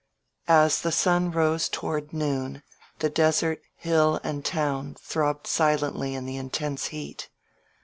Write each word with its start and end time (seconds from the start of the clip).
As 0.47 0.81
the 0.81 0.91
sun 0.91 1.29
rose 1.29 1.69
toward 1.69 2.11
noon 2.11 2.63
the 2.97 3.09
desert, 3.11 3.61
hill 3.75 4.19
and 4.23 4.43
town 4.43 4.95
throbbed 4.99 5.45
sOently 5.45 6.13
in 6.13 6.25
the 6.25 6.37
intense 6.37 6.87
heat. 6.87 7.29